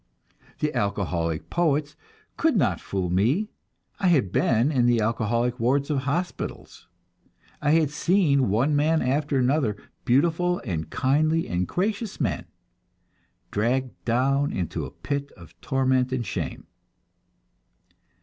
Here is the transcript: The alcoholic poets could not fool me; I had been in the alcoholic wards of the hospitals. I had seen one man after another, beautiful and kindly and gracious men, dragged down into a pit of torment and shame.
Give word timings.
The 0.61 0.73
alcoholic 0.73 1.51
poets 1.51 1.95
could 2.35 2.55
not 2.55 2.81
fool 2.81 3.11
me; 3.11 3.49
I 3.99 4.07
had 4.07 4.31
been 4.31 4.71
in 4.71 4.87
the 4.87 4.99
alcoholic 4.99 5.59
wards 5.59 5.91
of 5.91 5.97
the 5.97 6.03
hospitals. 6.05 6.87
I 7.61 7.73
had 7.73 7.91
seen 7.91 8.49
one 8.49 8.75
man 8.75 9.03
after 9.03 9.37
another, 9.37 9.77
beautiful 10.03 10.57
and 10.65 10.89
kindly 10.89 11.47
and 11.47 11.67
gracious 11.67 12.19
men, 12.19 12.45
dragged 13.51 13.93
down 14.03 14.51
into 14.51 14.87
a 14.87 14.89
pit 14.89 15.31
of 15.33 15.53
torment 15.61 16.11
and 16.11 16.25
shame. 16.25 16.65